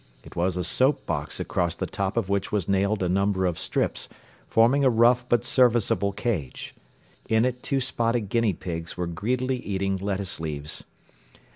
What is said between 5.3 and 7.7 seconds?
serviceable cage. In it